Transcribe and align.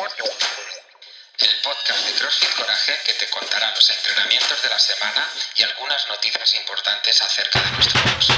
el 0.00 0.06
podcast 1.62 2.06
de 2.06 2.14
CrossFit 2.18 2.48
Coraje 2.56 2.92
que 3.04 3.12
te 3.12 3.28
contará 3.28 3.70
los 3.74 3.90
entrenamientos 3.90 4.62
de 4.62 4.68
la 4.70 4.78
semana 4.78 5.28
y 5.54 5.62
algunas 5.62 6.08
noticias 6.08 6.54
importantes 6.54 7.20
acerca 7.20 7.60
de 7.60 7.70
nuestro 7.72 8.00
box. 8.00 8.28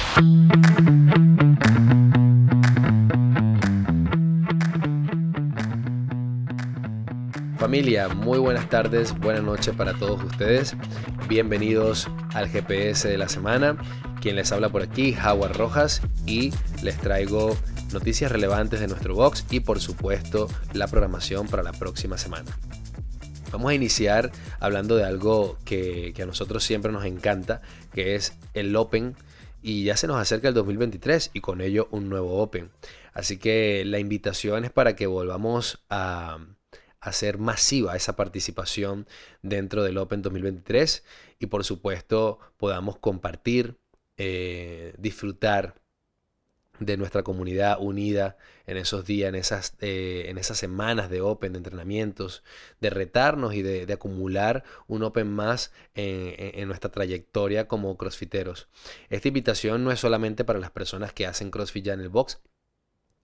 Familia, 7.61 8.09
muy 8.09 8.41
buenas 8.41 8.69
tardes, 8.69 9.17
buenas 9.21 9.45
noches 9.45 9.73
para 9.77 9.95
todos 9.95 10.21
ustedes. 10.25 10.75
Bienvenidos 11.29 12.09
al 12.35 12.49
GPS 12.49 13.07
de 13.07 13.19
la 13.19 13.29
semana. 13.29 13.77
Quien 14.21 14.35
les 14.35 14.51
habla 14.51 14.69
por 14.71 14.83
aquí, 14.83 15.17
Howard 15.17 15.57
Rojas, 15.57 16.03
y 16.27 16.53
les 16.83 16.99
traigo 16.99 17.57
noticias 17.93 18.31
relevantes 18.31 18.81
de 18.81 18.89
nuestro 18.89 19.15
box 19.15 19.45
y 19.51 19.61
por 19.61 19.81
supuesto 19.81 20.49
la 20.73 20.89
programación 20.89 21.49
para 21.49 21.63
la 21.63 21.73
próxima 21.73 22.19
semana. 22.19 22.57
Vamos 23.53 23.71
a 23.71 23.75
iniciar 23.75 24.33
hablando 24.61 24.97
de 24.97 25.05
algo 25.05 25.59
que, 25.67 26.15
a 26.21 26.25
nosotros 26.25 26.65
siempre 26.65 26.91
nos 26.91 27.05
encanta, 27.05 27.61
que 27.93 28.15
es 28.15 28.33
el 28.55 28.75
Open 28.77 29.15
y 29.61 29.85
ya 29.85 29.97
se 29.97 30.07
nos 30.07 30.17
acerca 30.17 30.49
el 30.49 30.55
2023 30.55 31.31
y 31.35 31.41
con 31.41 31.61
ello 31.61 31.87
un 31.91 32.09
nuevo 32.09 32.41
Open. 32.41 32.71
Así 33.13 33.37
que 33.37 33.85
la 33.85 33.99
invitación 33.99 34.65
es 34.65 34.71
para 34.71 34.97
que 34.97 35.07
volvamos 35.07 35.85
a 35.91 36.39
hacer 37.01 37.37
masiva 37.37 37.95
esa 37.95 38.17
participación 38.17 39.07
dentro 39.43 39.83
del 39.83 39.99
Open 39.99 40.23
2023 40.23 41.05
y 41.39 41.47
por 41.47 41.65
supuesto 41.65 42.39
podamos 42.57 42.99
compartir, 42.99 43.77
eh, 44.17 44.95
disfrutar 44.97 45.82
de 46.87 46.97
nuestra 46.97 47.23
comunidad 47.23 47.79
unida 47.81 48.37
en 48.67 48.77
esos 48.77 49.05
días, 49.05 49.29
en 49.29 49.35
esas, 49.35 49.75
eh, 49.81 50.27
en 50.29 50.39
esas 50.39 50.59
semanas 50.59 51.11
de 51.11 51.21
Open, 51.21 51.53
de 51.53 51.59
entrenamientos, 51.59 52.43
de 52.81 52.91
retarnos 52.91 53.55
y 53.55 53.63
de, 53.63 53.93
acumular 53.93 54.65
un 54.87 55.03
Open 55.03 55.31
más 55.31 55.73
en, 55.95 56.61
en, 56.61 56.69
nuestra 56.69 56.91
trayectoria 56.91 57.69
como 57.69 57.97
crossfiteros. 57.97 58.69
Esta 59.11 59.29
invitación 59.29 59.85
no 59.85 59.93
es 59.93 60.01
solamente 60.01 60.45
para 60.45 60.59
las 60.59 60.71
personas 60.71 61.13
que 61.13 61.27
hacen 61.27 61.51
CrossFit 61.51 61.85
ya 61.85 61.95
en 61.95 62.01
el 62.01 62.09
box, 62.09 62.41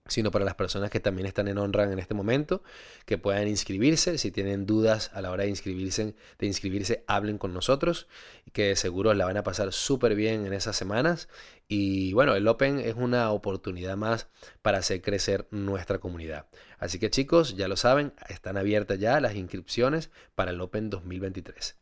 sino 0.09 0.31
para 0.31 0.45
las 0.45 0.55
personas 0.55 0.89
que 0.89 0.99
también 0.99 1.25
están 1.25 1.47
en 1.47 1.57
OnRAN 1.57 1.91
en 1.91 1.99
este 1.99 2.13
momento, 2.13 2.63
que 3.05 3.17
puedan 3.17 3.47
inscribirse. 3.47 4.17
Si 4.17 4.31
tienen 4.31 4.65
dudas 4.65 5.11
a 5.13 5.21
la 5.21 5.31
hora 5.31 5.43
de 5.43 5.49
inscribirse, 5.49 6.15
de 6.37 6.47
inscribirse 6.47 7.03
hablen 7.07 7.37
con 7.37 7.53
nosotros, 7.53 8.07
que 8.51 8.75
seguro 8.75 9.13
la 9.13 9.25
van 9.25 9.37
a 9.37 9.43
pasar 9.43 9.71
súper 9.71 10.15
bien 10.15 10.45
en 10.45 10.53
esas 10.53 10.75
semanas. 10.75 11.29
Y 11.67 12.13
bueno, 12.13 12.35
el 12.35 12.47
Open 12.47 12.79
es 12.79 12.95
una 12.95 13.31
oportunidad 13.31 13.95
más 13.95 14.27
para 14.61 14.79
hacer 14.79 15.01
crecer 15.01 15.47
nuestra 15.51 15.99
comunidad. 15.99 16.47
Así 16.79 16.99
que 16.99 17.09
chicos, 17.09 17.55
ya 17.55 17.67
lo 17.67 17.77
saben, 17.77 18.13
están 18.27 18.57
abiertas 18.57 18.99
ya 18.99 19.19
las 19.19 19.35
inscripciones 19.35 20.09
para 20.35 20.51
el 20.51 20.61
Open 20.61 20.89
2023. 20.89 21.77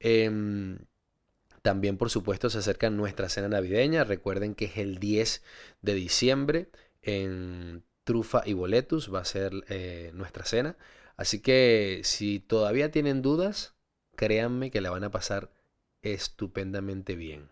Em, 0.00 0.78
también, 1.62 1.96
por 1.96 2.10
supuesto, 2.10 2.50
se 2.50 2.58
acerca 2.58 2.90
nuestra 2.90 3.28
cena 3.28 3.48
navideña. 3.48 4.04
Recuerden 4.04 4.54
que 4.54 4.66
es 4.66 4.76
el 4.76 4.98
10 4.98 5.42
de 5.82 5.94
diciembre 5.94 6.68
en 7.06 7.82
trufa 8.04 8.42
y 8.44 8.52
boletus 8.52 9.12
va 9.12 9.20
a 9.20 9.24
ser 9.24 9.52
eh, 9.68 10.10
nuestra 10.14 10.44
cena. 10.44 10.76
Así 11.16 11.40
que 11.40 12.02
si 12.04 12.40
todavía 12.40 12.90
tienen 12.90 13.22
dudas, 13.22 13.74
créanme 14.16 14.70
que 14.70 14.80
la 14.80 14.90
van 14.90 15.04
a 15.04 15.10
pasar 15.10 15.50
estupendamente 16.02 17.16
bien. 17.16 17.48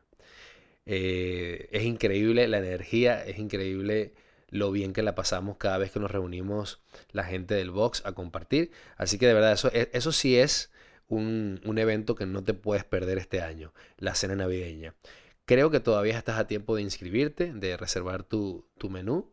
Eh, 0.86 1.68
es 1.72 1.84
increíble 1.84 2.46
la 2.48 2.58
energía, 2.58 3.24
es 3.24 3.38
increíble 3.38 4.14
lo 4.50 4.70
bien 4.70 4.92
que 4.92 5.02
la 5.02 5.14
pasamos 5.14 5.56
cada 5.56 5.78
vez 5.78 5.90
que 5.90 6.00
nos 6.00 6.10
reunimos 6.10 6.82
la 7.12 7.24
gente 7.24 7.54
del 7.54 7.70
box 7.70 8.02
a 8.04 8.12
compartir. 8.12 8.70
Así 8.96 9.18
que 9.18 9.26
de 9.26 9.34
verdad, 9.34 9.52
eso, 9.52 9.70
e, 9.72 9.90
eso 9.92 10.12
sí 10.12 10.36
es 10.36 10.70
un, 11.08 11.60
evento 11.78 12.14
que 12.14 12.26
no 12.26 12.44
te 12.44 12.54
puedes 12.54 12.84
perder 12.84 13.18
este 13.18 13.40
año, 13.40 13.72
la 13.98 14.14
cena 14.14 14.36
navideña. 14.36 14.94
Creo 15.46 15.70
que 15.70 15.80
todavía 15.80 16.16
estás 16.16 16.38
a 16.38 16.46
tiempo 16.46 16.76
de 16.76 16.82
inscribirte, 16.82 17.52
de 17.52 17.76
reservar 17.76 18.24
tu, 18.24 18.66
tu 18.78 18.90
menú. 18.90 19.30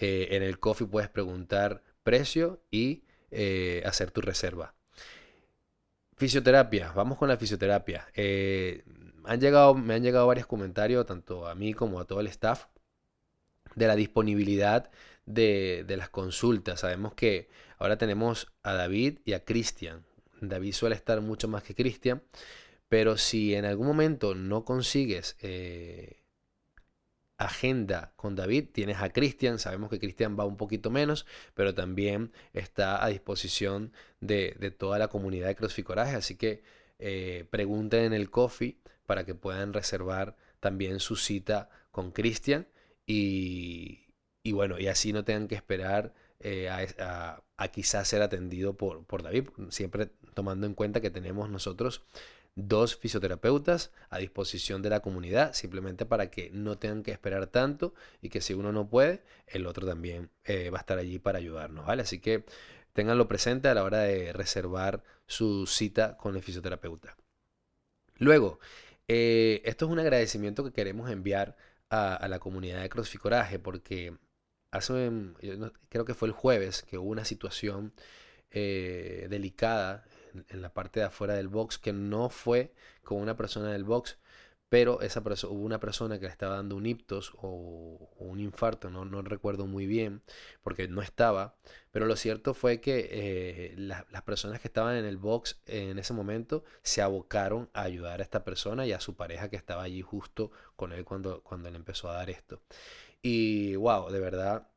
Eh, 0.00 0.28
en 0.32 0.42
el 0.42 0.58
coffee 0.58 0.86
puedes 0.86 1.10
preguntar 1.10 1.82
precio 2.02 2.62
y 2.70 3.04
eh, 3.30 3.82
hacer 3.84 4.10
tu 4.10 4.20
reserva. 4.20 4.74
Fisioterapia, 6.16 6.92
vamos 6.92 7.18
con 7.18 7.28
la 7.28 7.36
fisioterapia. 7.36 8.08
Eh, 8.14 8.84
han 9.24 9.40
llegado, 9.40 9.74
me 9.74 9.94
han 9.94 10.02
llegado 10.02 10.26
varios 10.26 10.46
comentarios, 10.46 11.06
tanto 11.06 11.46
a 11.46 11.54
mí 11.54 11.74
como 11.74 12.00
a 12.00 12.04
todo 12.04 12.20
el 12.20 12.26
staff, 12.28 12.66
de 13.74 13.86
la 13.86 13.96
disponibilidad 13.96 14.90
de, 15.26 15.84
de 15.86 15.96
las 15.96 16.08
consultas. 16.08 16.80
Sabemos 16.80 17.14
que 17.14 17.48
ahora 17.78 17.98
tenemos 17.98 18.48
a 18.62 18.72
David 18.72 19.18
y 19.24 19.34
a 19.34 19.44
Cristian. 19.44 20.04
David 20.40 20.72
suele 20.72 20.94
estar 20.94 21.20
mucho 21.20 21.48
más 21.48 21.62
que 21.62 21.74
Cristian. 21.74 22.22
Pero 22.88 23.18
si 23.18 23.54
en 23.54 23.66
algún 23.66 23.86
momento 23.86 24.34
no 24.34 24.64
consigues 24.64 25.36
agenda 27.38 28.12
con 28.16 28.34
David, 28.34 28.66
tienes 28.72 28.98
a 28.98 29.10
Cristian, 29.10 29.58
sabemos 29.60 29.90
que 29.90 30.00
Cristian 30.00 30.36
va 30.38 30.44
un 30.44 30.56
poquito 30.56 30.90
menos, 30.90 31.24
pero 31.54 31.72
también 31.72 32.32
está 32.52 33.02
a 33.02 33.08
disposición 33.08 33.92
de, 34.20 34.74
toda 34.76 34.98
la 34.98 35.08
comunidad 35.08 35.46
de 35.46 35.54
CrossFit 35.54 35.86
Coraje, 35.86 36.16
así 36.16 36.36
que 36.36 36.62
eh, 36.98 37.46
pregunten 37.50 38.04
en 38.04 38.12
el 38.12 38.28
coffee 38.28 38.78
para 39.06 39.24
que 39.24 39.36
puedan 39.36 39.72
reservar 39.72 40.36
también 40.58 40.98
su 40.98 41.14
cita 41.14 41.70
con 41.92 42.10
Cristian 42.10 42.66
y, 43.06 44.06
bueno, 44.52 44.78
y 44.78 44.88
así 44.88 45.12
no 45.12 45.24
tengan 45.24 45.46
que 45.46 45.54
esperar 45.54 46.12
eh, 46.40 46.68
a, 46.68 47.42
quizás 47.72 48.08
ser 48.08 48.22
atendido 48.22 48.76
por 48.76 49.22
David, 49.22 49.48
siempre 49.70 50.10
tomando 50.34 50.66
en 50.66 50.74
cuenta 50.74 51.00
que 51.00 51.10
tenemos 51.10 51.50
nosotros 51.50 52.02
dos 52.58 52.96
fisioterapeutas 52.96 53.92
a 54.10 54.18
disposición 54.18 54.82
de 54.82 54.90
la 54.90 55.00
comunidad, 55.00 55.52
simplemente 55.52 56.04
para 56.04 56.30
que 56.30 56.50
no 56.50 56.76
tengan 56.76 57.04
que 57.04 57.12
esperar 57.12 57.46
tanto 57.46 57.94
y 58.20 58.30
que 58.30 58.40
si 58.40 58.52
uno 58.52 58.72
no 58.72 58.88
puede, 58.88 59.22
el 59.46 59.66
otro 59.66 59.86
también 59.86 60.30
eh, 60.44 60.70
va 60.70 60.78
a 60.78 60.80
estar 60.80 60.98
allí 60.98 61.20
para 61.20 61.38
ayudarnos, 61.38 61.86
¿vale? 61.86 62.02
Así 62.02 62.18
que 62.18 62.44
ténganlo 62.92 63.28
presente 63.28 63.68
a 63.68 63.74
la 63.74 63.84
hora 63.84 64.00
de 64.00 64.32
reservar 64.32 65.04
su 65.26 65.66
cita 65.66 66.16
con 66.16 66.34
el 66.34 66.42
fisioterapeuta. 66.42 67.16
Luego, 68.16 68.58
eh, 69.06 69.62
esto 69.64 69.86
es 69.86 69.92
un 69.92 70.00
agradecimiento 70.00 70.64
que 70.64 70.72
queremos 70.72 71.10
enviar 71.10 71.56
a, 71.90 72.26
la 72.28 72.40
comunidad 72.40 72.82
de 72.82 72.88
CrossFit 72.88 73.20
Coraje 73.20 73.58
porque 73.58 74.16
hace, 74.72 75.10
creo 75.88 76.04
que 76.04 76.14
fue 76.14 76.28
el 76.28 76.34
jueves 76.34 76.82
que 76.82 76.98
hubo 76.98 77.10
una 77.10 77.24
situación 77.24 77.94
eh, 78.50 79.26
delicada 79.30 80.04
en, 80.48 80.62
la 80.62 80.72
parte 80.72 81.00
de 81.00 81.06
afuera 81.06 81.34
del 81.34 81.48
box 81.48 81.78
que 81.78 81.92
no 81.92 82.30
fue 82.30 82.72
con 83.02 83.20
una 83.20 83.36
persona 83.36 83.72
del 83.72 83.84
box, 83.84 84.18
pero 84.68 85.00
esa 85.00 85.20
hubo 85.20 85.64
una 85.64 85.80
persona 85.80 86.18
que 86.18 86.26
le 86.26 86.32
estaba 86.32 86.56
dando 86.56 86.76
un 86.76 86.86
iptos 86.86 87.32
o, 87.36 88.10
un 88.18 88.40
infarto, 88.40 88.90
no, 88.90 89.04
no, 89.04 89.22
recuerdo 89.22 89.66
muy 89.66 89.86
bien, 89.86 90.22
porque 90.62 90.88
no 90.88 91.00
estaba, 91.02 91.56
pero 91.90 92.06
lo 92.06 92.16
cierto 92.16 92.52
fue 92.54 92.80
que 92.80 93.08
eh, 93.10 93.74
las 93.76 94.22
personas 94.24 94.60
que 94.60 94.68
estaban 94.68 94.96
en 94.96 95.06
el 95.06 95.16
box 95.16 95.60
en 95.66 95.98
ese 95.98 96.12
momento 96.12 96.64
se 96.82 97.00
abocaron 97.02 97.70
a 97.72 97.82
ayudar 97.82 98.20
a 98.20 98.22
esta 98.22 98.44
persona 98.44 98.86
y 98.86 98.92
a 98.92 99.00
su 99.00 99.16
pareja 99.16 99.48
que 99.48 99.56
estaba 99.56 99.82
allí 99.82 100.02
justo 100.02 100.50
con 100.76 100.92
él 100.92 101.04
cuando, 101.04 101.42
cuando 101.42 101.68
él 101.68 101.76
empezó 101.76 102.10
a 102.10 102.14
dar 102.14 102.30
esto. 102.30 102.60
Y 103.22 103.74
wow, 103.76 104.10
de 104.10 104.20
verdad 104.20 104.68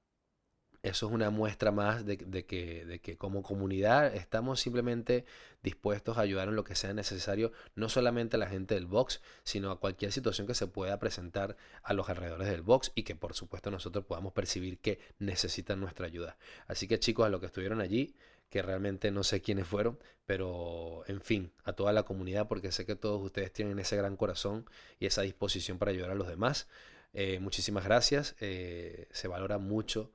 eso 0.84 1.06
es 1.08 1.12
una 1.12 1.30
muestra 1.30 1.72
más 1.72 2.06
de, 2.06 2.18
que, 2.18 3.16
como 3.18 3.44
comunidad 3.44 4.16
estamos 4.16 4.60
simplemente 4.60 5.26
dispuestos 5.62 6.18
a 6.18 6.22
ayudar 6.22 6.48
en 6.48 6.56
lo 6.56 6.64
que 6.64 6.76
sea 6.76 6.94
necesario, 6.94 7.52
no 7.76 7.88
solamente 7.88 8.36
a 8.36 8.40
la 8.40 8.48
gente 8.48 8.74
del 8.74 8.88
box, 8.88 9.22
sino 9.44 9.70
a 9.70 9.80
cualquier 9.80 10.12
situación 10.12 10.48
que 10.48 10.56
se 10.56 10.66
pueda 10.66 10.98
presentar 10.98 11.56
a 11.84 11.94
los 11.94 12.10
alrededores 12.10 12.48
del 12.48 12.64
box 12.64 12.92
y 12.96 13.04
que 13.04 13.16
por 13.16 13.36
supuesto 13.36 13.70
nosotros 13.70 14.06
podamos 14.06 14.34
percibir 14.34 14.80
que 14.80 15.00
necesitan 15.20 15.80
nuestra 15.80 16.08
ayuda. 16.08 16.38
Así 16.68 16.88
que 16.88 17.00
chicos, 17.00 17.28
a 17.28 17.30
los 17.30 17.40
que 17.42 17.46
estuvieron 17.46 17.80
allí, 17.80 18.16
que 18.50 18.64
realmente 18.64 19.12
no 19.12 19.24
sé 19.24 19.42
quiénes 19.42 19.68
fueron, 19.68 20.00
pero 20.26 21.04
en 21.08 21.22
fin, 21.22 21.52
a 21.64 21.74
toda 21.74 21.94
la 21.94 22.04
comunidad, 22.04 22.48
porque 22.48 22.72
sé 22.72 22.88
que 22.88 22.96
todos 22.96 23.24
ustedes 23.24 23.54
tienen 23.54 23.78
ese 23.78 23.98
gran 23.98 24.18
corazón 24.18 24.66
y 25.00 25.06
esa 25.06 25.22
disposición 25.22 25.78
para 25.78 25.92
ayudar 25.92 26.10
a 26.10 26.16
los 26.16 26.28
demás. 26.28 26.68
Eh, 27.14 27.40
muchísimas 27.40 27.84
gracias, 27.84 28.36
eh, 28.40 29.08
se 29.12 29.28
valora 29.28 29.58
mucho 29.60 30.12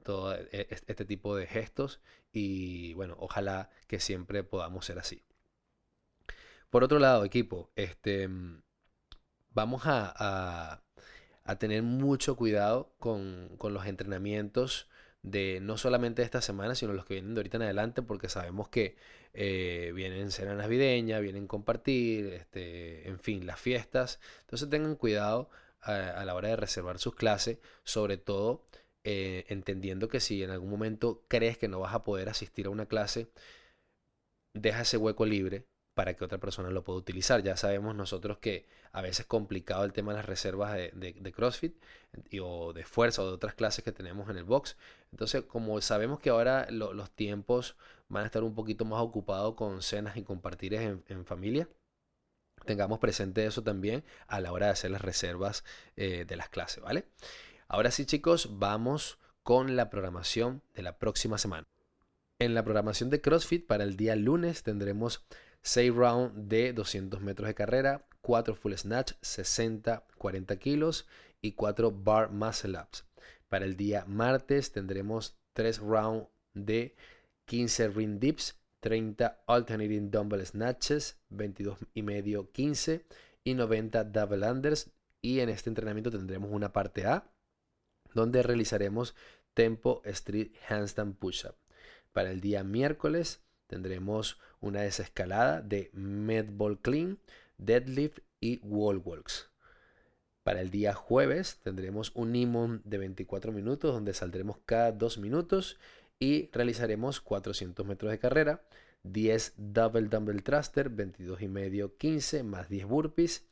todo 0.00 0.34
e, 0.34 0.66
este 0.70 1.04
tipo 1.04 1.36
de 1.36 1.46
gestos 1.46 2.00
y 2.32 2.94
bueno, 2.94 3.16
ojalá 3.18 3.70
que 3.86 4.00
siempre 4.00 4.44
podamos 4.44 4.86
ser 4.86 4.98
así. 4.98 5.22
Por 6.70 6.84
otro 6.84 6.98
lado, 7.00 7.24
equipo, 7.24 7.70
este, 7.74 8.28
vamos 9.50 9.82
a, 9.84 10.82
tener 11.58 11.82
mucho 11.82 12.36
cuidado 12.36 12.94
con, 13.00 13.58
los 13.60 13.86
entrenamientos 13.86 14.88
de 15.22 15.58
no 15.60 15.76
solamente 15.76 16.22
esta 16.22 16.40
semana, 16.40 16.76
sino 16.76 16.92
los 16.92 17.04
que 17.04 17.14
vienen 17.14 17.34
de 17.34 17.40
ahorita 17.40 17.56
en 17.56 17.64
adelante, 17.64 18.02
porque 18.02 18.28
sabemos 18.28 18.68
que 18.68 18.96
eh, 19.34 19.90
vienen 19.94 20.30
cena 20.30 20.54
navideña, 20.54 21.18
vienen 21.18 21.48
compartir, 21.48 22.26
este, 22.34 23.08
en 23.08 23.18
fin, 23.18 23.46
las 23.46 23.58
fiestas. 23.60 24.20
Entonces 24.42 24.70
tengan 24.70 24.94
cuidado 24.94 25.50
a, 25.80 25.94
a 25.96 26.24
la 26.24 26.34
hora 26.36 26.48
de 26.50 26.56
reservar 26.56 27.00
sus 27.00 27.16
clases, 27.16 27.58
sobre 27.82 28.16
todo 28.16 28.64
eh, 29.04 29.46
entendiendo 29.48 30.08
que 30.08 30.20
si 30.20 30.42
en 30.42 30.50
algún 30.50 30.70
momento 30.70 31.24
crees 31.28 31.58
que 31.58 31.68
no 31.68 31.80
vas 31.80 31.94
a 31.94 32.04
poder 32.04 32.28
asistir 32.28 32.66
a 32.66 32.70
una 32.70 32.86
clase, 32.86 33.28
deja 34.54 34.82
ese 34.82 34.96
hueco 34.96 35.26
libre 35.26 35.66
para 35.94 36.14
que 36.14 36.24
otra 36.24 36.38
persona 36.38 36.70
lo 36.70 36.84
pueda 36.84 36.98
utilizar. 36.98 37.42
Ya 37.42 37.56
sabemos 37.56 37.94
nosotros 37.94 38.38
que 38.38 38.66
a 38.92 39.02
veces 39.02 39.20
es 39.20 39.26
complicado 39.26 39.84
el 39.84 39.92
tema 39.92 40.12
de 40.12 40.18
las 40.18 40.26
reservas 40.26 40.74
de, 40.74 41.32
CrossFit 41.34 41.74
o 42.40 42.72
de 42.72 42.84
fuerza 42.84 43.22
o 43.22 43.26
de 43.26 43.32
otras 43.32 43.54
clases 43.54 43.84
que 43.84 43.92
tenemos 43.92 44.28
en 44.30 44.36
el 44.36 44.44
box. 44.44 44.76
Entonces, 45.12 45.42
como 45.44 45.80
sabemos 45.80 46.18
que 46.20 46.30
ahora 46.30 46.68
los 46.70 47.10
tiempos 47.10 47.76
van 48.08 48.24
a 48.24 48.26
estar 48.26 48.42
un 48.42 48.54
poquito 48.54 48.84
más 48.84 49.00
ocupados 49.00 49.54
con 49.54 49.82
cenas 49.82 50.16
y 50.16 50.22
compartir 50.22 50.74
en, 50.74 51.24
familia, 51.24 51.68
tengamos 52.64 52.98
presente 52.98 53.44
eso 53.46 53.62
también 53.62 54.04
a 54.26 54.40
la 54.40 54.52
hora 54.52 54.66
de 54.66 54.72
hacer 54.72 54.90
las 54.90 55.02
reservas 55.02 55.64
eh, 55.96 56.24
de 56.26 56.36
las 56.36 56.48
clases, 56.48 56.82
¿vale? 56.82 57.04
Ahora 57.72 57.92
sí, 57.92 58.04
chicos, 58.04 58.58
vamos 58.58 59.20
con 59.44 59.76
la 59.76 59.90
programación 59.90 60.60
de 60.74 60.82
la 60.82 60.98
próxima 60.98 61.38
semana. 61.38 61.68
En 62.40 62.52
la 62.52 62.64
programación 62.64 63.10
de 63.10 63.20
CrossFit 63.20 63.64
para 63.64 63.84
el 63.84 63.96
día 63.96 64.16
lunes 64.16 64.64
tendremos 64.64 65.24
6 65.62 65.94
rounds 65.94 66.32
de 66.34 66.72
200 66.72 67.20
metros 67.20 67.46
de 67.46 67.54
carrera, 67.54 68.08
4 68.22 68.56
full 68.56 68.74
snatch, 68.74 69.12
60, 69.20 70.04
40 70.18 70.56
kilos 70.56 71.06
y 71.40 71.52
4 71.52 71.92
bar 71.92 72.32
muscle 72.32 72.76
ups. 72.76 73.04
Para 73.48 73.66
el 73.66 73.76
día 73.76 74.04
martes 74.04 74.72
tendremos 74.72 75.38
3 75.52 75.78
rounds 75.78 76.26
de 76.54 76.96
15 77.44 77.88
ring 77.90 78.18
dips, 78.18 78.58
30 78.80 79.44
alternating 79.46 80.10
dumbbell 80.10 80.44
snatches, 80.44 81.20
22 81.28 81.78
y 81.94 82.02
medio 82.02 82.50
15 82.50 83.06
y 83.44 83.54
90 83.54 84.02
double 84.02 84.50
unders. 84.50 84.90
Y 85.22 85.38
en 85.38 85.50
este 85.50 85.70
entrenamiento 85.70 86.10
tendremos 86.10 86.50
una 86.50 86.72
parte 86.72 87.06
A 87.06 87.30
donde 88.14 88.42
realizaremos 88.42 89.14
tempo 89.54 90.02
street 90.04 90.52
handstand 90.68 91.16
push-up. 91.16 91.54
Para 92.12 92.30
el 92.30 92.40
día 92.40 92.64
miércoles 92.64 93.42
tendremos 93.66 94.38
una 94.60 94.82
desescalada 94.82 95.60
de 95.60 95.90
medball 95.92 96.80
clean, 96.80 97.18
deadlift 97.58 98.18
y 98.40 98.58
wall 98.62 98.98
walks. 99.04 99.50
Para 100.42 100.60
el 100.60 100.70
día 100.70 100.94
jueves 100.94 101.60
tendremos 101.62 102.12
un 102.14 102.34
imón 102.34 102.82
de 102.84 102.98
24 102.98 103.52
minutos 103.52 103.92
donde 103.92 104.14
saldremos 104.14 104.58
cada 104.64 104.92
2 104.92 105.18
minutos 105.18 105.78
y 106.18 106.50
realizaremos 106.52 107.20
400 107.20 107.86
metros 107.86 108.10
de 108.10 108.18
carrera, 108.18 108.62
10 109.04 109.54
double 109.56 110.08
dumbbell 110.08 110.42
thruster, 110.42 110.88
22 110.90 111.42
y 111.42 111.48
medio 111.48 111.96
15 111.96 112.42
más 112.42 112.68
10 112.68 112.86
burpees 112.86 113.46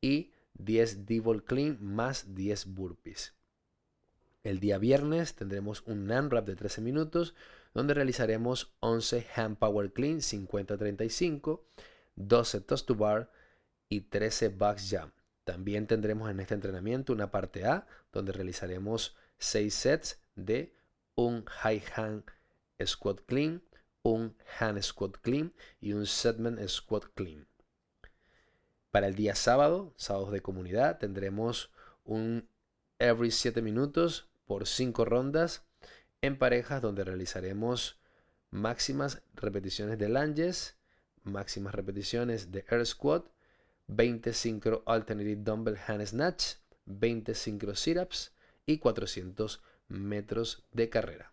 y 0.00 0.32
10 0.54 1.06
d 1.06 1.22
clean 1.46 1.78
más 1.80 2.34
10 2.34 2.66
burpees. 2.66 3.37
El 4.44 4.60
día 4.60 4.78
viernes 4.78 5.34
tendremos 5.34 5.82
un 5.86 6.08
rap 6.08 6.46
de 6.46 6.56
13 6.56 6.80
minutos 6.80 7.34
donde 7.74 7.94
realizaremos 7.94 8.72
11 8.80 9.26
hand 9.34 9.58
power 9.58 9.92
clean 9.92 10.18
50-35, 10.18 11.60
12 12.16 12.60
toast 12.62 12.86
to 12.86 12.94
bar 12.94 13.30
y 13.88 14.02
13 14.02 14.48
box 14.50 14.88
jump. 14.90 15.12
También 15.44 15.86
tendremos 15.86 16.30
en 16.30 16.40
este 16.40 16.54
entrenamiento 16.54 17.12
una 17.12 17.30
parte 17.30 17.64
A 17.64 17.86
donde 18.12 18.32
realizaremos 18.32 19.16
6 19.38 19.74
sets 19.74 20.20
de 20.34 20.74
un 21.14 21.44
high 21.46 21.82
hand 21.96 22.24
squat 22.84 23.20
clean, 23.26 23.62
un 24.02 24.36
hand 24.60 24.80
squat 24.82 25.16
clean 25.20 25.52
y 25.80 25.92
un 25.92 26.06
setman 26.06 26.58
squat 26.68 27.04
clean. 27.14 27.46
Para 28.90 29.08
el 29.08 29.14
día 29.14 29.34
sábado, 29.34 29.92
sábados 29.96 30.32
de 30.32 30.42
comunidad, 30.42 30.98
tendremos 30.98 31.70
un 32.04 32.48
every 32.98 33.30
7 33.30 33.62
minutos 33.62 34.28
por 34.46 34.66
5 34.66 35.04
rondas 35.04 35.62
en 36.20 36.36
parejas 36.36 36.82
donde 36.82 37.04
realizaremos 37.04 37.98
máximas 38.50 39.22
repeticiones 39.34 39.98
de 39.98 40.08
lunges, 40.08 40.76
máximas 41.22 41.74
repeticiones 41.74 42.50
de 42.50 42.64
air 42.68 42.84
squat, 42.84 43.26
20 43.86 44.32
synchro 44.32 44.82
alternative 44.86 45.42
dumbbell 45.42 45.78
hand 45.86 46.04
snatch, 46.06 46.54
20 46.86 47.34
synchro 47.34 47.74
sit-ups 47.74 48.32
y 48.66 48.78
400 48.78 49.62
metros 49.88 50.64
de 50.72 50.88
carrera. 50.88 51.32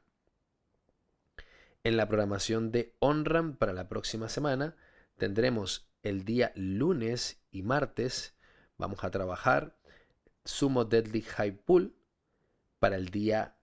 En 1.83 1.97
la 1.97 2.07
programación 2.07 2.71
de 2.71 2.93
OnRAM 2.99 3.55
para 3.57 3.73
la 3.73 3.87
próxima 3.87 4.29
semana 4.29 4.75
tendremos 5.17 5.87
el 6.03 6.25
día 6.25 6.51
lunes 6.55 7.39
y 7.51 7.63
martes 7.63 8.35
vamos 8.77 9.03
a 9.03 9.11
trabajar 9.11 9.75
sumo 10.45 10.85
deadly 10.85 11.21
high 11.21 11.51
pull 11.51 11.93
para 12.79 12.95
el 12.95 13.09
día 13.09 13.57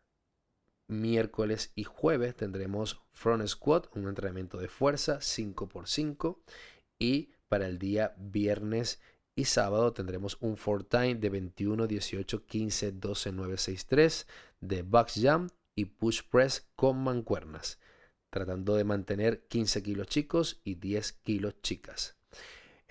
miércoles 0.89 1.73
y 1.75 1.85
jueves 1.85 2.37
tendremos 2.37 3.01
front 3.13 3.47
squat, 3.47 3.87
un 3.97 4.09
entrenamiento 4.09 4.59
de 4.59 4.69
fuerza 4.69 5.19
5x5 5.19 6.39
y 6.99 7.31
para 7.49 7.67
el 7.67 7.79
día 7.79 8.15
viernes 8.19 9.01
y 9.35 9.47
sábado 9.47 9.93
tendremos 9.93 10.37
un 10.41 10.57
four 10.57 10.85
time 10.85 11.15
de 11.15 11.31
21, 11.31 11.87
18, 11.87 12.47
15, 12.47 12.93
12, 12.93 13.33
9, 13.33 13.57
6, 13.57 13.87
3 13.87 14.27
de 14.61 14.83
box 14.83 15.21
jump 15.23 15.51
y 15.75 15.87
push 15.87 16.23
press 16.31 16.69
con 16.77 17.03
mancuernas, 17.03 17.79
tratando 18.31 18.75
de 18.75 18.85
mantener 18.85 19.47
15 19.49 19.83
kilos 19.83 20.07
chicos 20.09 20.61
y 20.65 20.75
10 20.75 21.13
kilos 21.13 21.55
chicas. 21.63 22.17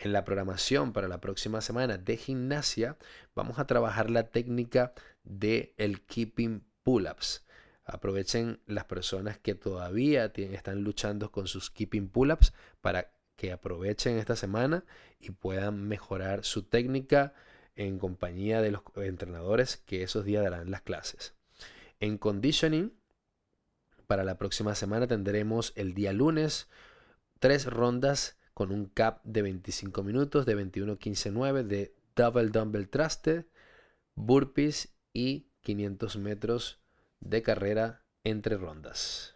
En 0.03 0.13
la 0.13 0.25
programación 0.25 0.93
para 0.93 1.07
la 1.07 1.21
próxima 1.21 1.61
semana 1.61 1.99
de 1.99 2.17
gimnasia 2.17 2.97
vamos 3.35 3.59
a 3.59 3.67
trabajar 3.67 4.09
la 4.09 4.31
técnica 4.31 4.93
de 5.23 5.75
el 5.77 6.01
keeping 6.01 6.65
pull-ups. 6.81 7.45
Aprovechen 7.85 8.59
las 8.65 8.85
personas 8.85 9.37
que 9.37 9.53
todavía 9.53 10.25
están 10.35 10.83
luchando 10.83 11.31
con 11.31 11.45
sus 11.45 11.69
keeping 11.69 12.09
pull-ups 12.09 12.51
para 12.81 13.11
que 13.35 13.51
aprovechen 13.51 14.17
esta 14.17 14.35
semana 14.35 14.85
y 15.19 15.29
puedan 15.29 15.87
mejorar 15.87 16.45
su 16.45 16.63
técnica 16.63 17.35
en 17.75 17.99
compañía 17.99 18.59
de 18.59 18.71
los 18.71 18.81
entrenadores 18.95 19.77
que 19.85 20.01
esos 20.01 20.25
días 20.25 20.43
darán 20.43 20.71
las 20.71 20.81
clases. 20.81 21.35
En 21.99 22.17
conditioning, 22.17 22.91
para 24.07 24.23
la 24.23 24.39
próxima 24.39 24.73
semana 24.73 25.05
tendremos 25.05 25.73
el 25.75 25.93
día 25.93 26.11
lunes 26.11 26.69
tres 27.37 27.67
rondas 27.67 28.40
con 28.53 28.71
un 28.71 28.85
cap 28.85 29.21
de 29.23 29.41
25 29.41 30.03
minutos 30.03 30.45
de 30.45 30.57
21-15-9 30.57 31.63
de 31.63 31.95
double 32.15 32.49
dumbbell 32.49 32.89
thruster, 32.89 33.47
burpees 34.15 34.93
y 35.13 35.47
500 35.61 36.17
metros 36.17 36.79
de 37.19 37.41
carrera 37.41 38.03
entre 38.23 38.57
rondas. 38.57 39.35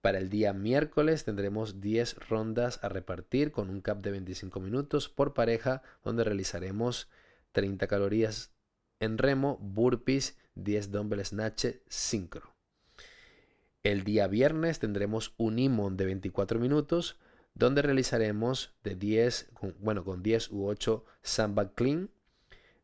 Para 0.00 0.18
el 0.18 0.30
día 0.30 0.52
miércoles 0.52 1.24
tendremos 1.24 1.80
10 1.80 2.28
rondas 2.28 2.82
a 2.82 2.88
repartir 2.88 3.52
con 3.52 3.68
un 3.68 3.82
cap 3.82 4.00
de 4.00 4.10
25 4.12 4.58
minutos 4.60 5.08
por 5.08 5.34
pareja 5.34 5.82
donde 6.02 6.24
realizaremos 6.24 7.10
30 7.52 7.86
calorías 7.86 8.54
en 8.98 9.18
remo, 9.18 9.58
burpees, 9.60 10.38
10 10.54 10.90
dumbbell 10.90 11.24
snatch 11.24 11.66
sincro. 11.88 12.54
El 13.82 14.04
día 14.04 14.26
viernes 14.26 14.78
tendremos 14.78 15.34
un 15.38 15.58
imón 15.58 15.96
de 15.96 16.06
24 16.06 16.58
minutos 16.58 17.18
donde 17.54 17.82
realizaremos 17.82 18.74
de 18.82 18.94
10, 18.94 19.50
bueno, 19.78 20.04
con 20.04 20.22
10 20.22 20.50
u 20.50 20.66
8 20.66 21.04
sandbag 21.22 21.74
clean. 21.74 22.10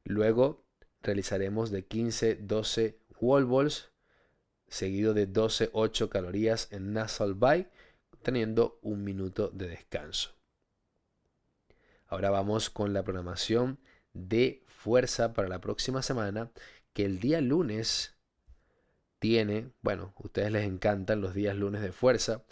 Luego 0.05 0.65
realizaremos 1.03 1.71
de 1.71 1.85
15, 1.87 2.37
12 2.37 2.99
wall 3.21 3.47
balls, 3.47 3.91
seguido 4.69 5.15
de 5.15 5.33
12-8 5.33 6.09
calorías 6.09 6.69
en 6.73 6.93
nasal 6.93 7.35
bike, 7.35 7.71
teniendo 8.23 8.79
un 8.83 9.05
minuto 9.05 9.49
de 9.49 9.69
descanso. 9.69 10.31
Ahora 12.07 12.31
vamos 12.31 12.71
con 12.71 12.93
la 12.93 13.03
programación 13.03 13.79
de 14.13 14.65
fuerza 14.67 15.33
para 15.33 15.49
la 15.49 15.61
próxima 15.61 16.03
semana, 16.03 16.51
que 16.93 17.05
el 17.05 17.21
día 17.21 17.41
lunes 17.41 18.17
tiene, 19.19 19.71
bueno, 19.83 20.15
a 20.17 20.23
ustedes 20.23 20.53
les 20.53 20.65
encantan 20.65 21.21
los 21.21 21.35
días 21.35 21.57
lunes 21.57 21.83
de 21.83 21.93
fuerza, 21.93 22.45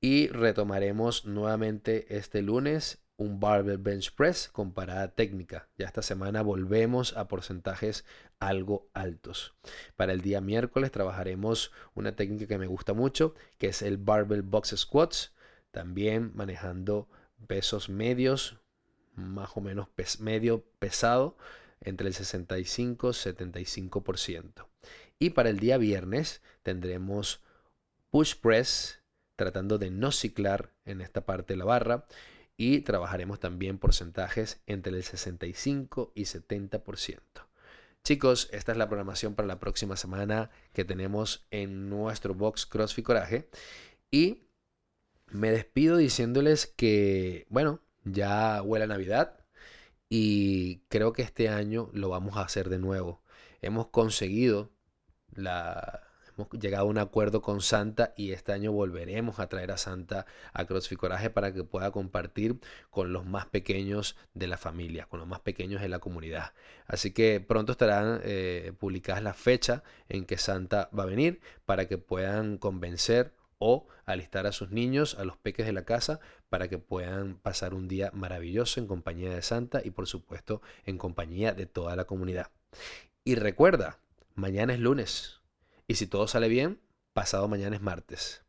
y 0.00 0.28
retomaremos 0.28 1.26
nuevamente 1.26 2.16
este 2.16 2.42
lunes 2.42 3.02
un 3.20 3.38
barbell 3.38 3.76
bench 3.76 4.14
press 4.14 4.48
con 4.48 4.72
parada 4.72 5.08
técnica. 5.14 5.68
Ya 5.76 5.86
esta 5.86 6.00
semana 6.00 6.42
volvemos 6.42 7.16
a 7.18 7.28
porcentajes 7.28 8.06
algo 8.38 8.88
altos. 8.94 9.54
Para 9.96 10.14
el 10.14 10.22
día 10.22 10.40
miércoles 10.40 10.90
trabajaremos 10.90 11.70
una 11.94 12.16
técnica 12.16 12.46
que 12.46 12.58
me 12.58 12.66
gusta 12.66 12.94
mucho, 12.94 13.34
que 13.58 13.68
es 13.68 13.82
el 13.82 13.98
barbell 13.98 14.42
box 14.42 14.74
squats, 14.74 15.34
también 15.70 16.32
manejando 16.34 17.08
pesos 17.46 17.90
medios, 17.90 18.58
más 19.14 19.50
o 19.54 19.60
menos 19.60 19.88
medio 20.18 20.64
pesado, 20.78 21.36
entre 21.82 22.08
el 22.08 22.14
65 22.14 23.10
y 23.10 23.12
75%. 23.12 24.66
Y 25.18 25.30
para 25.30 25.50
el 25.50 25.58
día 25.58 25.76
viernes 25.76 26.40
tendremos 26.62 27.42
push 28.10 28.34
press, 28.34 28.99
tratando 29.40 29.78
de 29.78 29.90
no 29.90 30.12
ciclar 30.12 30.70
en 30.84 31.00
esta 31.00 31.24
parte 31.24 31.54
de 31.54 31.56
la 31.56 31.64
barra 31.64 32.04
y 32.58 32.80
trabajaremos 32.82 33.40
también 33.40 33.78
porcentajes 33.78 34.60
entre 34.66 34.94
el 34.94 35.02
65 35.02 36.12
y 36.14 36.24
70%. 36.24 37.20
Chicos, 38.04 38.50
esta 38.52 38.72
es 38.72 38.76
la 38.76 38.86
programación 38.88 39.34
para 39.34 39.48
la 39.48 39.58
próxima 39.58 39.96
semana 39.96 40.50
que 40.74 40.84
tenemos 40.84 41.46
en 41.50 41.88
nuestro 41.88 42.34
box 42.34 42.66
CrossFit 42.66 43.02
Coraje. 43.02 43.48
Y 44.10 44.42
me 45.28 45.50
despido 45.50 45.96
diciéndoles 45.96 46.66
que, 46.66 47.46
bueno, 47.48 47.80
ya 48.04 48.60
huele 48.60 48.84
a 48.84 48.88
Navidad 48.88 49.40
y 50.10 50.80
creo 50.90 51.14
que 51.14 51.22
este 51.22 51.48
año 51.48 51.88
lo 51.94 52.10
vamos 52.10 52.36
a 52.36 52.42
hacer 52.42 52.68
de 52.68 52.78
nuevo. 52.78 53.22
Hemos 53.62 53.86
conseguido 53.86 54.70
la, 55.34 56.09
llegado 56.52 56.84
a 56.84 56.88
un 56.88 56.98
acuerdo 56.98 57.42
con 57.42 57.60
Santa 57.60 58.12
y 58.16 58.32
este 58.32 58.52
año 58.52 58.72
volveremos 58.72 59.38
a 59.38 59.48
traer 59.48 59.70
a 59.70 59.76
Santa 59.76 60.26
a 60.52 60.64
CrossFit 60.64 60.98
Coraje 60.98 61.30
para 61.30 61.52
que 61.52 61.64
pueda 61.64 61.90
compartir 61.90 62.60
con 62.90 63.12
los 63.12 63.24
más 63.26 63.46
pequeños 63.46 64.16
de 64.34 64.46
la 64.46 64.56
familia, 64.56 65.06
con 65.06 65.20
los 65.20 65.28
más 65.28 65.40
pequeños 65.40 65.80
de 65.80 65.88
la 65.88 65.98
comunidad. 65.98 66.52
Así 66.86 67.12
que 67.12 67.40
pronto 67.40 67.72
estarán 67.72 68.20
eh, 68.24 68.72
publicadas 68.78 69.22
la 69.22 69.34
fecha 69.34 69.82
en 70.08 70.24
que 70.24 70.38
Santa 70.38 70.90
va 70.96 71.04
a 71.04 71.06
venir 71.06 71.40
para 71.66 71.86
que 71.86 71.98
puedan 71.98 72.58
convencer 72.58 73.32
o 73.60 73.86
alistar 74.06 74.46
a 74.46 74.52
sus 74.52 74.70
niños, 74.70 75.16
a 75.18 75.24
los 75.24 75.36
peques 75.36 75.66
de 75.66 75.72
la 75.72 75.84
casa, 75.84 76.18
para 76.48 76.68
que 76.68 76.78
puedan 76.78 77.36
pasar 77.36 77.74
un 77.74 77.88
día 77.88 78.10
maravilloso 78.12 78.80
en 78.80 78.86
compañía 78.86 79.32
de 79.32 79.42
Santa 79.42 79.82
y 79.84 79.90
por 79.90 80.06
supuesto 80.06 80.62
en 80.84 80.98
compañía 80.98 81.52
de 81.52 81.66
toda 81.66 81.94
la 81.94 82.06
comunidad. 82.06 82.50
Y 83.22 83.34
recuerda, 83.34 83.98
mañana 84.34 84.72
es 84.72 84.80
lunes, 84.80 85.39
y 85.90 85.96
si 85.96 86.06
todo 86.06 86.28
sale 86.28 86.46
bien, 86.46 86.78
pasado 87.14 87.48
mañana 87.48 87.74
es 87.74 87.82
martes. 87.82 88.44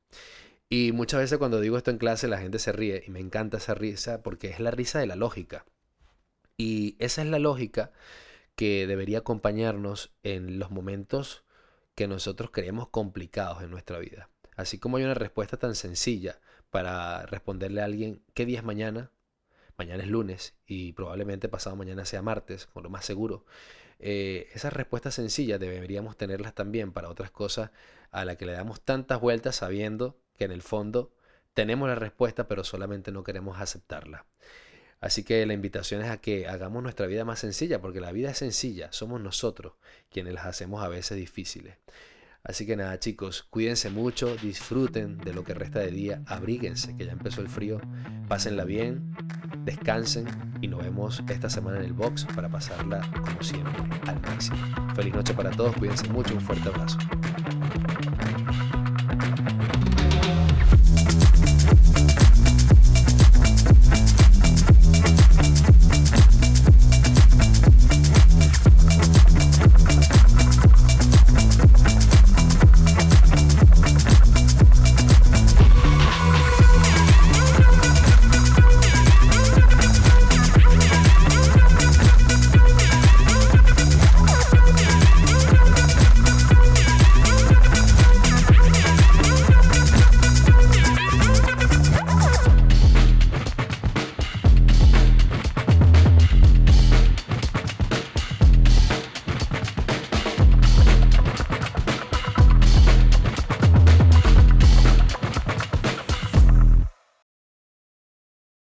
Y 0.69 0.91
muchas 0.91 1.21
veces 1.21 1.39
cuando 1.39 1.59
digo 1.59 1.75
esto 1.75 1.89
en 1.89 1.97
clase 1.97 2.27
la 2.27 2.37
gente 2.37 2.59
se 2.59 2.71
ríe 2.71 3.03
y 3.03 3.09
me 3.09 3.19
encanta 3.19 3.57
esa 3.57 3.73
risa 3.73 4.21
porque 4.21 4.49
es 4.49 4.59
la 4.59 4.69
risa 4.69 4.99
de 4.99 5.07
la 5.07 5.15
lógica. 5.15 5.65
Y 6.55 6.95
esa 6.99 7.23
es 7.23 7.27
la 7.29 7.39
lógica 7.39 7.93
que 8.55 8.85
debería 8.85 9.17
acompañarnos 9.17 10.11
en 10.21 10.59
los 10.59 10.69
momentos 10.69 11.43
que 11.95 12.07
nosotros 12.07 12.51
creemos 12.51 12.89
complicados 12.89 13.63
en 13.63 13.71
nuestra 13.71 13.97
vida. 13.97 14.29
Así 14.55 14.77
como 14.77 14.97
hay 14.97 15.03
una 15.03 15.15
respuesta 15.15 15.57
tan 15.57 15.73
sencilla 15.73 16.39
para 16.69 17.25
responderle 17.25 17.81
a 17.81 17.85
alguien, 17.85 18.21
¿qué 18.35 18.45
día 18.45 18.59
es 18.59 18.63
mañana? 18.63 19.09
Mañana 19.79 20.03
es 20.03 20.09
lunes 20.09 20.53
y 20.67 20.93
probablemente 20.93 21.49
pasado 21.49 21.75
mañana 21.75 22.05
sea 22.05 22.21
martes, 22.21 22.67
con 22.67 22.83
lo 22.83 22.91
más 22.91 23.03
seguro. 23.03 23.45
Eh, 24.03 24.49
esas 24.53 24.73
respuestas 24.73 25.15
sencillas 25.15 25.59
deberíamos 25.59 26.17
tenerlas 26.17 26.55
también 26.55 26.91
para 26.91 27.09
otras 27.09 27.29
cosas 27.29 27.69
a 28.09 28.25
las 28.25 28.37
que 28.37 28.47
le 28.47 28.53
damos 28.53 28.81
tantas 28.81 29.21
vueltas 29.21 29.57
sabiendo 29.57 30.17
que 30.37 30.45
en 30.45 30.51
el 30.51 30.63
fondo 30.63 31.13
tenemos 31.53 31.87
la 31.87 31.95
respuesta 31.95 32.47
pero 32.47 32.63
solamente 32.63 33.11
no 33.11 33.23
queremos 33.23 33.61
aceptarla. 33.61 34.25
Así 35.01 35.23
que 35.23 35.45
la 35.45 35.53
invitación 35.53 36.01
es 36.01 36.09
a 36.09 36.17
que 36.17 36.47
hagamos 36.47 36.83
nuestra 36.83 37.07
vida 37.07 37.25
más 37.25 37.39
sencilla, 37.39 37.81
porque 37.81 37.99
la 37.99 38.11
vida 38.11 38.29
es 38.29 38.37
sencilla, 38.37 38.91
somos 38.91 39.19
nosotros 39.19 39.73
quienes 40.11 40.33
las 40.33 40.45
hacemos 40.45 40.83
a 40.83 40.87
veces 40.89 41.17
difíciles. 41.17 41.75
Así 42.43 42.65
que 42.65 42.75
nada 42.75 42.99
chicos, 42.99 43.43
cuídense 43.49 43.89
mucho, 43.89 44.35
disfruten 44.37 45.17
de 45.17 45.33
lo 45.33 45.43
que 45.43 45.53
resta 45.53 45.79
de 45.79 45.91
día, 45.91 46.23
abríguense, 46.25 46.95
que 46.97 47.05
ya 47.05 47.11
empezó 47.11 47.41
el 47.41 47.49
frío, 47.49 47.79
pásenla 48.27 48.65
bien, 48.65 49.15
descansen 49.63 50.25
y 50.59 50.67
nos 50.67 50.81
vemos 50.81 51.23
esta 51.29 51.49
semana 51.49 51.77
en 51.77 51.85
el 51.85 51.93
box 51.93 52.25
para 52.35 52.49
pasarla 52.49 53.01
como 53.11 53.43
siempre 53.43 53.73
al 54.07 54.19
máximo. 54.21 54.57
Feliz 54.95 55.13
noche 55.13 55.33
para 55.33 55.51
todos, 55.51 55.75
cuídense 55.75 56.07
mucho, 56.09 56.33
un 56.33 56.41
fuerte 56.41 56.69
abrazo. 56.69 56.97